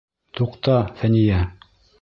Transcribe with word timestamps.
Туҡта, 0.39 0.79
Фәниә! 1.03 1.47